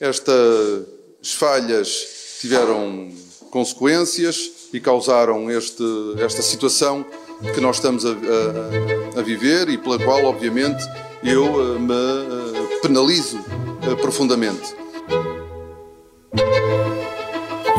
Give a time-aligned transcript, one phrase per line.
[0.00, 3.12] Estas falhas tiveram
[3.50, 5.84] consequências e causaram este,
[6.18, 7.06] esta situação
[7.54, 10.84] que nós estamos a, a, a, viver e pela qual, obviamente,
[11.22, 13.38] eu eh, me eh, penalizo
[13.82, 14.74] eh, profundamente.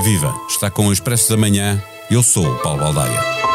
[0.04, 0.34] Viva!
[0.48, 1.82] Está com o Expresso da Manhã.
[2.10, 3.55] Eu sou o Paulo Baldaia.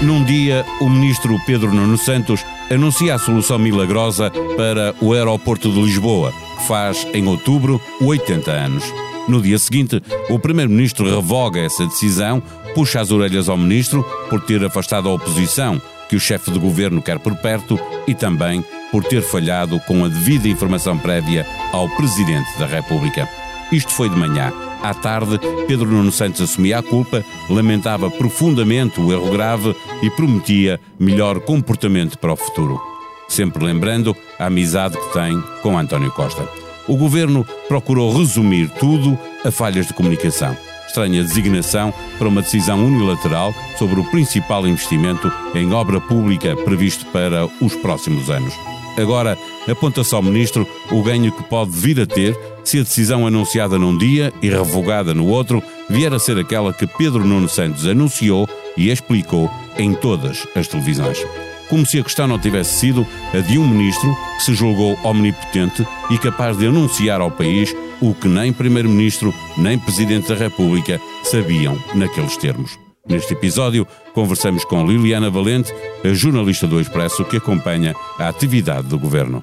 [0.00, 5.80] Num dia, o ministro Pedro Nuno Santos anuncia a solução milagrosa para o aeroporto de
[5.80, 8.84] Lisboa, que faz em outubro 80 anos.
[9.26, 12.40] No dia seguinte, o primeiro-ministro revoga essa decisão,
[12.76, 17.02] puxa as orelhas ao ministro por ter afastado a oposição, que o chefe de governo
[17.02, 22.56] quer por perto, e também por ter falhado com a devida informação prévia ao presidente
[22.56, 23.28] da República.
[23.72, 24.67] Isto foi de manhã.
[24.82, 30.80] À tarde, Pedro Nuno Santos assumia a culpa, lamentava profundamente o erro grave e prometia
[30.98, 32.80] melhor comportamento para o futuro.
[33.28, 36.48] Sempre lembrando a amizade que tem com António Costa.
[36.86, 40.56] O governo procurou resumir tudo a falhas de comunicação.
[40.86, 47.46] Estranha designação para uma decisão unilateral sobre o principal investimento em obra pública previsto para
[47.60, 48.54] os próximos anos.
[48.96, 49.36] Agora,
[49.70, 52.34] aponta-se ao ministro o ganho que pode vir a ter
[52.68, 56.86] se a decisão anunciada num dia e revogada no outro vier a ser aquela que
[56.86, 61.24] Pedro Nuno Santos anunciou e explicou em todas as televisões.
[61.70, 65.86] Como se a questão não tivesse sido a de um ministro que se julgou omnipotente
[66.10, 71.78] e capaz de anunciar ao país o que nem Primeiro-Ministro nem Presidente da República sabiam
[71.94, 72.78] naqueles termos.
[73.08, 75.72] Neste episódio, conversamos com Liliana Valente,
[76.04, 79.42] a jornalista do Expresso que acompanha a atividade do governo.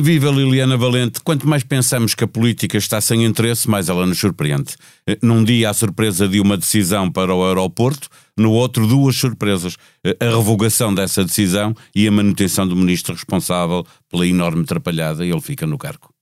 [0.00, 1.20] Viva Liliana Valente.
[1.22, 4.74] Quanto mais pensamos que a política está sem interesse, mais ela nos surpreende.
[5.22, 9.76] Num dia, a surpresa de uma decisão para o aeroporto, no outro, duas surpresas.
[10.20, 15.40] A revogação dessa decisão e a manutenção do ministro responsável pela enorme atrapalhada, e ele
[15.40, 16.13] fica no cargo.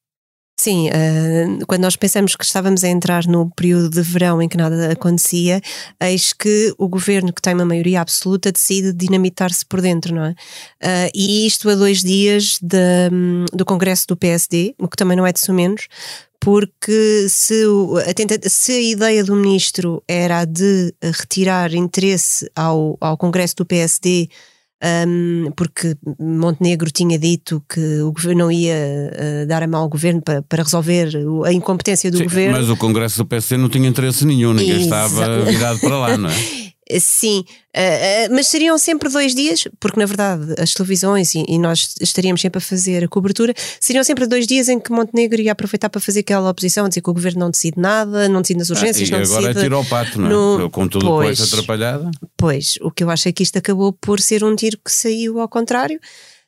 [0.58, 4.56] Sim, uh, quando nós pensamos que estávamos a entrar no período de verão em que
[4.56, 5.60] nada acontecia,
[6.00, 10.30] eis que o governo, que tem uma maioria absoluta, decide dinamitar-se por dentro, não é?
[10.30, 15.16] Uh, e isto a dois dias de, um, do Congresso do PSD, o que também
[15.16, 15.88] não é de sumenos,
[16.38, 17.64] porque se,
[18.08, 23.64] a, tenta, se a ideia do ministro era de retirar interesse ao, ao Congresso do
[23.64, 24.28] PSD
[24.82, 29.88] um, porque Montenegro tinha dito que o governo não ia uh, dar a mão ao
[29.88, 31.10] governo para, para resolver
[31.44, 32.58] a incompetência do Sim, governo.
[32.58, 36.28] Mas o Congresso do PC não tinha interesse nenhum, ninguém estava virado para lá, não
[36.28, 36.32] é?
[37.00, 41.58] Sim, uh, uh, mas seriam sempre dois dias, porque na verdade as televisões e, e,
[41.58, 45.52] nós estaríamos sempre a fazer a cobertura, seriam sempre dois dias em que Montenegro ia
[45.52, 48.70] aproveitar para fazer aquela oposição, dizer que o governo não decide nada, não decide nas
[48.70, 49.58] ah, urgências, ah, não agora decide.
[49.58, 50.30] é tiro ao pato, não é?
[50.62, 50.70] No...
[50.70, 52.10] Com tudo pois, com essa atrapalhada.
[52.36, 55.40] Pois, o que eu acho é que isto acabou por ser um tiro que saiu
[55.40, 56.00] ao contrário.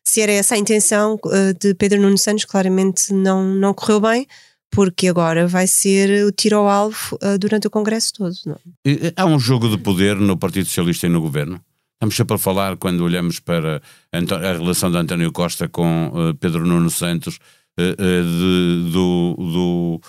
[0.03, 4.27] Se era essa a intenção uh, de Pedro Nuno Santos, claramente não, não correu bem
[4.75, 8.35] porque agora vai ser o tiro ao alvo uh, durante o Congresso todo.
[8.47, 8.59] Não?
[8.85, 9.12] É?
[9.17, 11.61] Há um jogo de poder no Partido Socialista e no Governo?
[11.95, 13.81] Estamos sempre a falar, quando olhamos para
[14.13, 17.39] a relação de António Costa com uh, Pedro Nuno Santos,
[17.79, 20.01] uh, de, do, do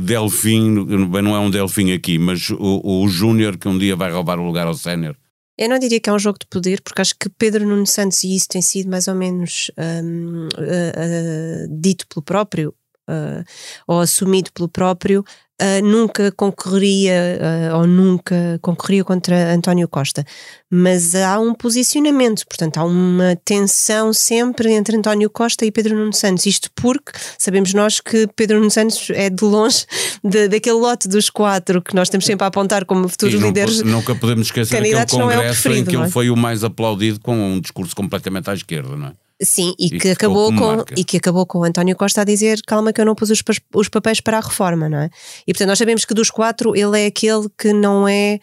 [0.00, 4.38] Delfim, não é um Delfim aqui, mas o, o Júnior que um dia vai roubar
[4.38, 5.16] o lugar ao Sénior.
[5.58, 8.24] Eu não diria que é um jogo de poder, porque acho que Pedro Nuno Santos,
[8.24, 12.74] e isso tem sido mais ou menos um, uh, uh, dito pelo próprio,
[13.08, 13.44] uh,
[13.86, 15.24] ou assumido pelo próprio,
[15.60, 20.24] uh, nunca concorreria uh, ou nunca concorreria contra António Costa.
[20.70, 26.12] Mas há um posicionamento, portanto, há uma tensão sempre entre António Costa e Pedro Nuno
[26.12, 26.46] Santos.
[26.46, 29.86] Isto porque sabemos nós que Pedro Nuno Santos é de longe
[30.24, 33.82] de, daquele lote dos quatro que nós temos sempre a apontar como futuros não, líderes.
[33.82, 36.08] Nunca podemos esquecer aquele congresso é em que ele é?
[36.08, 39.21] foi o mais aplaudido com um discurso completamente à esquerda, não é?
[39.42, 42.60] Sim, e, e que, acabou com e que acabou com o António Costa a dizer
[42.66, 43.42] calma que eu não pus os,
[43.74, 45.10] os papéis para a reforma, não é?
[45.46, 48.38] E portanto nós sabemos que dos quatro ele é aquele que não é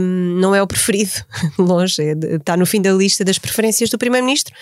[0.00, 1.12] um, não é o preferido,
[1.58, 4.54] longe, é está no fim da lista das preferências do Primeiro-Ministro,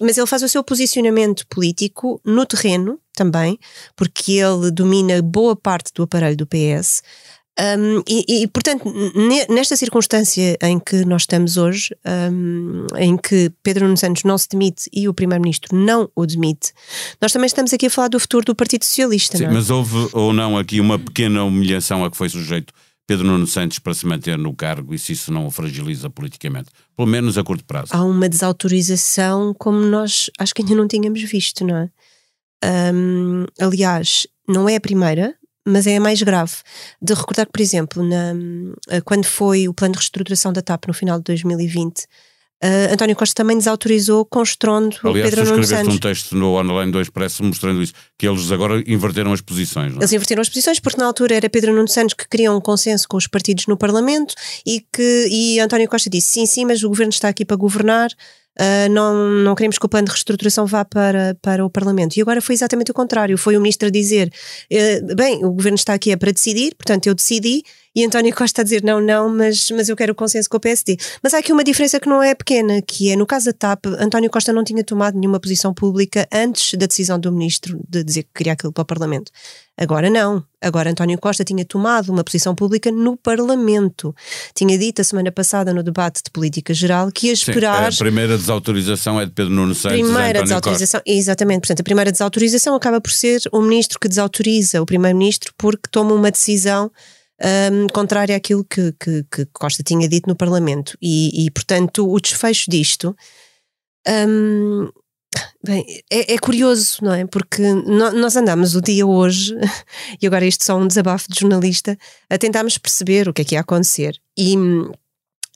[0.00, 3.58] mas ele faz o seu posicionamento político no terreno também,
[3.96, 7.02] porque ele domina boa parte do aparelho do PS
[7.60, 8.90] Um, e, e, portanto,
[9.50, 11.94] nesta circunstância em que nós estamos hoje,
[12.32, 16.72] um, em que Pedro Nuno Santos não se demite e o Primeiro-Ministro não o demite,
[17.20, 19.36] nós também estamos aqui a falar do futuro do Partido Socialista.
[19.36, 19.50] Sim, é?
[19.50, 22.72] mas houve ou não aqui uma pequena humilhação a que foi sujeito
[23.06, 26.70] Pedro Nuno Santos para se manter no cargo e se isso não o fragiliza politicamente,
[26.96, 27.88] pelo menos a curto prazo?
[27.90, 31.90] Há uma desautorização como nós acho que ainda não tínhamos visto, não é?
[32.94, 35.34] Um, aliás, não é a primeira,
[35.66, 36.54] mas é a mais grave.
[37.00, 38.34] De recordar que, por exemplo, na,
[39.04, 42.06] quando foi o plano de reestruturação da TAP no final de 2020,
[42.62, 45.96] Uh, António Costa também desautorizou com estrondo Aliás, Pedro Nuno Santos.
[45.96, 49.90] um texto no Online 2 Expresso mostrando isso, que eles agora inverteram as posições.
[49.90, 49.98] Não?
[49.98, 50.02] É?
[50.02, 53.08] Eles inverteram as posições porque na altura era Pedro Nuno Santos que queria um consenso
[53.08, 56.88] com os partidos no Parlamento e que e António Costa disse sim, sim, mas o
[56.88, 58.10] governo está aqui para governar
[58.58, 62.16] Uh, não, não queremos que o plano de reestruturação vá para, para o Parlamento.
[62.16, 63.38] E agora foi exatamente o contrário.
[63.38, 64.32] Foi o ministro a dizer:
[64.70, 67.62] uh, bem, o governo está aqui é para decidir, portanto eu decidi,
[67.94, 70.60] e António Costa a dizer: não, não, mas, mas eu quero o consenso com o
[70.60, 70.96] PSD.
[71.22, 73.86] Mas há aqui uma diferença que não é pequena, que é no caso da TAP,
[73.98, 78.22] António Costa não tinha tomado nenhuma posição pública antes da decisão do ministro de dizer
[78.24, 79.30] que queria aquilo para o Parlamento.
[79.76, 80.44] Agora não.
[80.60, 84.14] Agora António Costa tinha tomado uma posição pública no Parlamento.
[84.54, 87.92] Tinha dito a semana passada no debate de política geral que ia esperar.
[87.92, 89.98] Sim, a primeira desautorização é de Pedro Nuno Santos.
[89.98, 91.18] Primeira desautorização, Costa.
[91.18, 91.60] exatamente.
[91.60, 96.14] Portanto, a primeira desautorização acaba por ser o ministro que desautoriza o primeiro-ministro porque toma
[96.14, 96.90] uma decisão
[97.42, 100.96] um, contrária àquilo que, que, que, Costa tinha dito no Parlamento.
[101.00, 103.16] E, e portanto, o desfecho disto.
[104.06, 104.90] Um,
[105.64, 107.24] Bem, é, é, curioso, não é?
[107.24, 109.54] Porque nós andamos o dia hoje,
[110.20, 111.96] e agora isto só um desabafo de jornalista,
[112.28, 114.20] a tentarmos perceber o que é que ia acontecer.
[114.36, 114.92] E hum,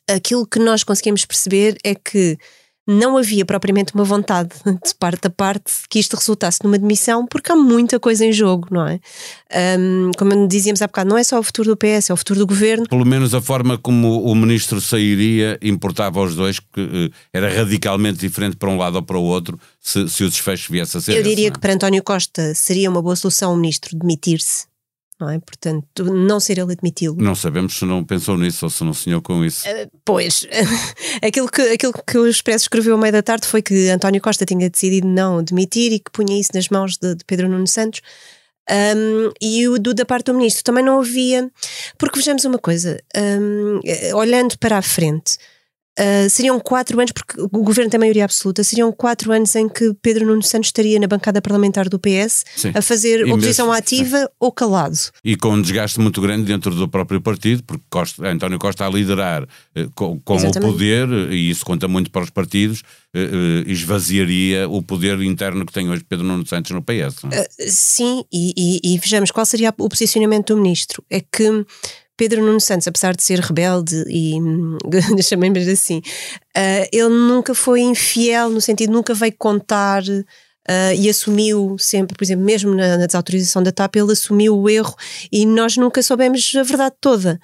[0.08, 2.38] aquilo que nós conseguimos perceber é que
[2.86, 7.50] não havia propriamente uma vontade de parte a parte que isto resultasse numa demissão, porque
[7.50, 9.00] há muita coisa em jogo, não é?
[9.78, 12.40] Um, como dizíamos há bocado, não é só o futuro do PS, é o futuro
[12.40, 12.86] do governo.
[12.88, 18.18] Pelo menos a forma como o ministro sairia importava aos dois, que uh, era radicalmente
[18.18, 21.16] diferente para um lado ou para o outro, se, se o desfecho viesse a ser.
[21.16, 24.66] Eu diria esse, que para António Costa seria uma boa solução o ministro demitir-se
[25.20, 25.38] não é?
[25.38, 27.16] Portanto, não ser ele admiti-lo.
[27.18, 29.66] Não sabemos se não pensou nisso ou se não sonhou com isso.
[29.68, 30.46] Uh, pois,
[31.22, 34.44] aquilo, que, aquilo que o Expresso escreveu ao meio da tarde foi que António Costa
[34.44, 38.02] tinha decidido não demitir e que punha isso nas mãos de, de Pedro Nuno Santos.
[38.68, 41.48] Um, e o do, da parte do ministro também não havia,
[41.96, 43.80] porque vejamos uma coisa, um,
[44.16, 45.38] olhando para a frente,
[45.98, 49.94] Uh, seriam quatro anos, porque o governo tem maioria absoluta, seriam quatro anos em que
[50.02, 52.72] Pedro Nuno Santos estaria na bancada parlamentar do PS Sim.
[52.74, 54.28] a fazer e oposição mesmo, ativa é.
[54.38, 54.96] ou calado.
[55.24, 58.90] E com um desgaste muito grande dentro do próprio partido, porque Costa, António Costa a
[58.90, 62.82] liderar eh, com, com o poder, e isso conta muito para os partidos,
[63.14, 67.24] eh, eh, esvaziaria o poder interno que tem hoje Pedro Nuno Santos no PS.
[67.24, 67.30] Uh,
[67.68, 68.52] sim, e,
[68.84, 71.02] e, e vejamos qual seria o posicionamento do ministro.
[71.08, 71.64] É que
[72.16, 74.38] Pedro Nuno Santos, apesar de ser rebelde e
[75.22, 81.76] chamemos assim, uh, ele nunca foi infiel, no sentido nunca veio contar uh, e assumiu
[81.78, 84.94] sempre, por exemplo, mesmo na, na, desautorização da TAP, ele assumiu o erro
[85.30, 87.38] e nós nunca soubemos a verdade toda.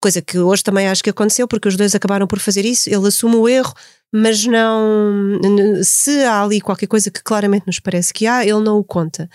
[0.00, 3.08] Coisa que hoje também acho que aconteceu, porque os dois acabaram por fazer isso, ele
[3.08, 3.72] assume o erro,
[4.12, 5.40] mas não.
[5.82, 9.28] Se há ali qualquer coisa que claramente nos parece que há, ele não o conta.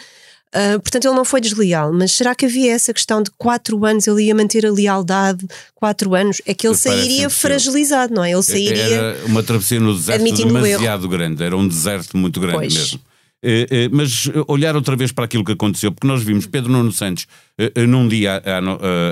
[0.54, 4.06] Uh, portanto, ele não foi desleal, mas será que havia essa questão de quatro anos,
[4.06, 6.42] ele ia manter a lealdade quatro anos?
[6.46, 8.32] É que ele sairia fragilizado, não é?
[8.32, 8.84] Ele sairia.
[8.84, 12.74] Era uma travessia no deserto demasiado grande, era um deserto muito grande pois.
[12.74, 13.00] mesmo.
[13.44, 16.92] Eh, eh, mas olhar outra vez para aquilo que aconteceu, porque nós vimos Pedro Nuno
[16.92, 17.26] Santos
[17.58, 18.42] eh, num dia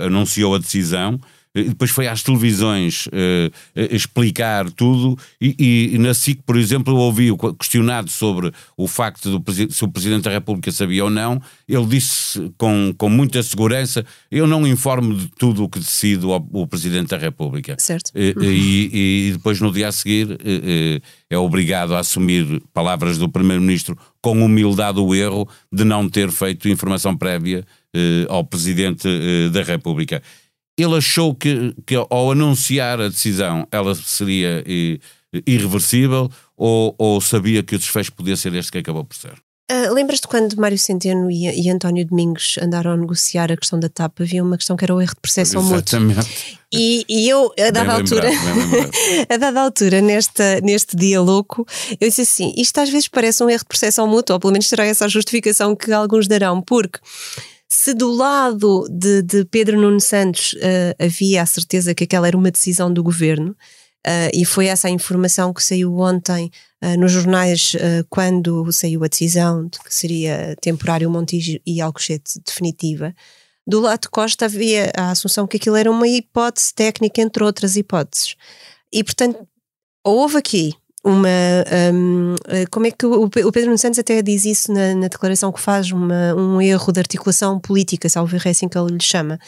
[0.06, 1.20] anunciou a decisão
[1.54, 7.30] depois foi às televisões uh, explicar tudo e, e, na SIC, por exemplo, eu ouvi
[7.58, 12.52] questionado sobre o facto do se o Presidente da República sabia ou não, ele disse
[12.58, 17.10] com, com muita segurança, eu não informo de tudo o que decido o, o Presidente
[17.10, 17.76] da República.
[17.80, 18.12] Certo.
[18.14, 20.38] E, e, e, depois no dia a seguir
[21.30, 26.70] é obrigado a assumir palavras do Primeiro-Ministro com humildade o erro de não ter feito
[26.70, 27.66] informação prévia
[28.28, 29.08] ao Presidente
[29.52, 30.22] da República
[30.82, 34.64] ele achou que, que ao anunciar a decisão ela seria
[35.46, 39.34] irreversível ou, ou sabia que o desfecho podia ser este que acabou por ser?
[39.72, 43.88] Uh, Lembras-te quando Mário Centeno e, e, António Domingos andaram a negociar a questão da
[43.88, 44.22] TAP?
[44.22, 46.00] Havia uma questão que era o erro de processo mútuo.
[46.74, 48.30] E, e eu, a dada altura,
[49.30, 51.68] a dada altura, nesta, neste dia louco,
[52.02, 54.68] eu disse assim: isto às vezes parece um erro de processo mútuo, ou pelo menos
[54.68, 57.00] será essa a justificação que alguns darão, porque
[57.72, 62.36] se do lado de, de Pedro Nuno Santos uh, havia a certeza que aquela era
[62.36, 66.50] uma decisão do governo, uh, e foi essa a informação que saiu ontem
[66.84, 67.76] uh, nos jornais
[68.10, 73.14] quando saiu a decisão de que seria temporário Montijo e Alcochete definitiva,
[73.68, 77.76] Do lado de Costa havia a assunção que aquilo era uma hipótese técnica, entre outras
[77.76, 78.36] hipóteses.
[78.92, 79.48] E, portanto,
[80.04, 81.28] houve aqui uma.
[81.94, 85.52] Um, eh, como é que o, Pedro Nunes Santos até diz isso na, na declaração
[85.52, 89.40] que faz, uma, um erro de articulação política, salvo é assim que ele lhe chama.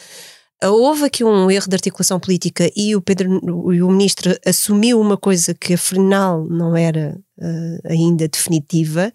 [0.64, 5.52] Houve aqui um erro de articulação política e o Pedro o ministro assumiu uma coisa
[5.54, 9.12] que afinal não era uh, ainda definitiva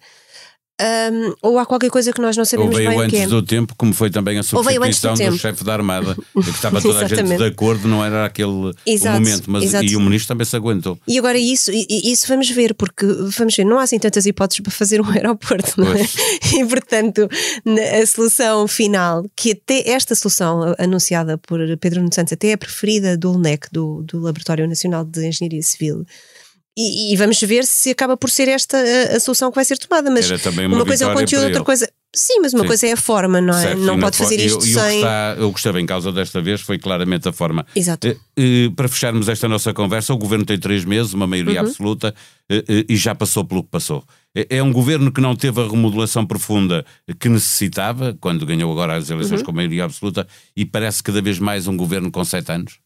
[0.80, 3.22] um, ou há qualquer coisa que nós não sabemos ou veio bem antes o que
[3.24, 3.26] é.
[3.26, 7.04] do tempo, como foi também a substituição do, do chefe da Armada, que estava toda
[7.04, 9.18] a gente de acordo, não era aquele Exato.
[9.18, 10.98] momento, mas e o ministro também se aguentou.
[11.06, 14.72] E agora isso, isso vamos ver, porque vamos ver, não há assim tantas hipóteses para
[14.72, 16.06] fazer um aeroporto, não é?
[16.54, 17.28] E portanto,
[18.00, 22.58] a solução final, que até esta solução anunciada por Pedro Nunes Santos até é a
[22.58, 26.06] preferida do LNEC, do, do Laboratório Nacional de Engenharia Civil
[26.78, 29.76] e, e, vamos ver se acaba por ser esta a, a solução que vai ser
[29.76, 30.08] tomada.
[30.08, 31.90] Mas uma, uma coisa é o conteúdo, outra coisa.
[32.14, 32.68] Sim, mas uma Sim.
[32.68, 33.62] coisa é a forma, não é?
[33.62, 35.02] Certo, não pode fazer isto e, sem.
[35.02, 37.66] E o, que estava em causa desta vez foi claramente a forma.
[37.74, 38.06] Exato.
[38.06, 41.66] Eh, eh, para fecharmos esta nossa conversa, o governo tem três meses, uma maioria uhum.
[41.66, 42.14] absoluta,
[42.48, 44.04] eh, e já passou pelo que passou.
[44.34, 46.84] É, é um governo que não teve a remodelação profunda
[47.18, 49.46] que necessitava, quando ganhou agora as eleições uhum.
[49.46, 52.78] com maioria absoluta, e parece cada vez mais um governo com sete anos?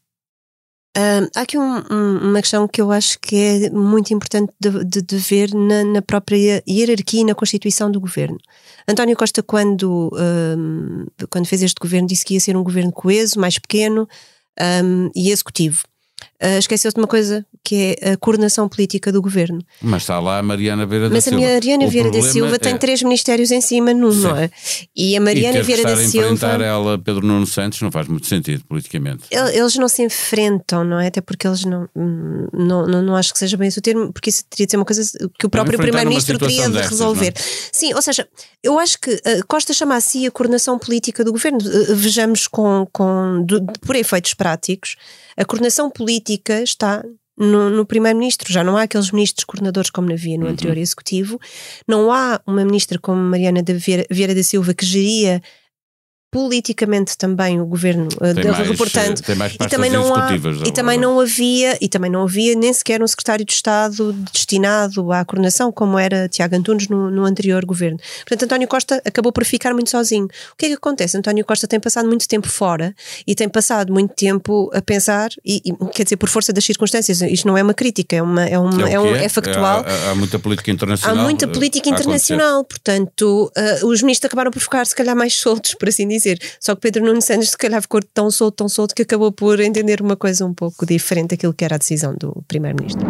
[0.95, 4.83] Uh, há aqui um, um, uma questão que eu acho que é muito importante de,
[4.83, 8.37] de, de ver na, na, própria hierarquia e na constituição do governo.
[8.87, 10.11] António Costa, quando,
[11.31, 14.07] quando fez este governo, disse que ia ser um governo coeso, mais pequeno
[15.15, 15.83] e executivo.
[16.41, 19.59] Uh, Esqueceu-se de uma coisa que é a coordenação política do governo.
[19.81, 21.37] Mas está lá a Mariana Vieira da Silva.
[21.39, 22.59] Mas a Mariana Vieira da Silva é...
[22.59, 24.49] tem três ministérios em cima num, não é?
[24.95, 26.33] E a Mariana e Vieira da Silva.
[26.33, 29.23] enfrentar ela, Pedro Nuno Santos, não faz muito sentido politicamente.
[29.31, 31.07] Eles não se enfrentam, não é?
[31.07, 31.87] Até porque eles não.
[31.95, 34.77] Não, não, não acho que seja bem esse o termo, porque isso teria de ser
[34.77, 35.01] uma coisa
[35.39, 37.33] que o próprio Primeiro-Ministro teria de resolver.
[37.35, 37.41] Não?
[37.41, 37.69] É?
[37.71, 38.27] Sim, ou seja,
[38.61, 41.59] eu acho que uh, Costa chama a si a coordenação política do governo.
[41.59, 44.95] Uh, vejamos com, com, do, por efeitos práticos,
[45.37, 47.03] a coordenação política está
[47.37, 48.51] no, no primeiro-ministro.
[48.51, 50.51] Já não há aqueles ministros coordenadores como havia no uhum.
[50.51, 51.39] anterior executivo.
[51.87, 55.41] Não há uma ministra como Mariana de Vieira, Vieira da Silva que geria
[56.33, 59.21] politicamente também o governo uh, mais, reportando
[59.61, 60.29] e também não há,
[60.65, 65.11] e também não havia e também não havia nem sequer um secretário de Estado destinado
[65.11, 67.99] à coordenação como era Tiago Antunes no, no, anterior governo.
[68.27, 70.25] Portanto, António Costa acabou por ficar muito sozinho.
[70.25, 71.15] O que é que acontece?
[71.15, 72.95] António Costa tem passado muito tempo fora
[73.27, 77.21] e tem passado muito tempo a pensar e, e quer dizer por força das circunstâncias.
[77.21, 79.85] Isto não é uma crítica, é uma é, uma, é, é, um, é factual.
[79.85, 81.19] Há, há, muita política internacional.
[81.19, 82.63] Há muita política internacional.
[82.63, 86.39] Portanto, uh, os ministros acabaram por ficar se calhar mais soltos, por assim dizer dizer.
[86.59, 89.59] Só que Pedro Nuno Santos se calhar ficou tão solto, tão solto que acabou por
[89.59, 93.05] entender uma coisa um pouco diferente daquilo que era a decisão do Primeiro-Ministro.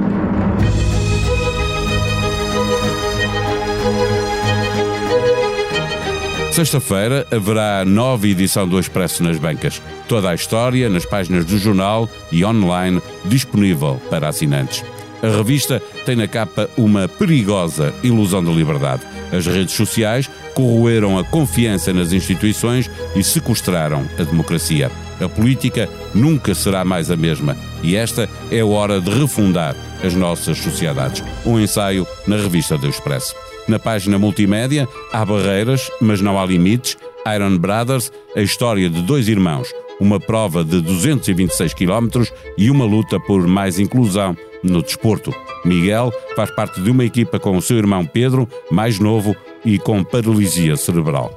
[6.53, 9.82] Sexta-feira haverá nova edição do Expresso nas bancas.
[10.08, 14.84] Toda a história nas páginas do jornal e online disponível para assinantes.
[15.23, 19.03] A revista tem na capa uma perigosa ilusão de liberdade.
[19.31, 24.91] As redes sociais corroeram a confiança nas instituições e sequestraram a democracia.
[25.21, 30.13] A política nunca será mais a mesma e esta é a hora de refundar as
[30.13, 31.23] nossas sociedades.
[31.45, 33.33] Um ensaio na revista do Expresso.
[33.65, 36.97] Na página multimédia há barreiras, mas não há limites.
[37.33, 39.73] Iron Brothers, a história de dois irmãos,
[40.03, 42.24] uma prova de 226 km
[42.57, 45.33] e uma luta por mais inclusão no desporto.
[45.63, 49.33] Miguel faz parte de uma equipa com o seu irmão Pedro, mais novo
[49.63, 51.33] e com paralisia cerebral.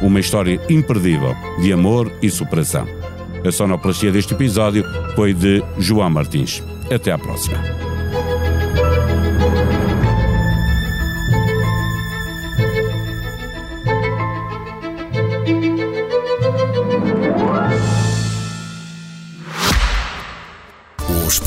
[0.00, 2.86] Uma história imperdível de amor e superação.
[3.46, 4.82] A sonoplastia deste episódio
[5.14, 6.62] foi de João Martins.
[6.90, 7.58] Até à próxima.